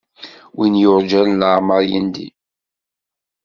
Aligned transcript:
Win 0.55 0.73
yurǧan 0.81 1.37
leεmeṛ 1.41 1.81
yendim. 1.89 2.35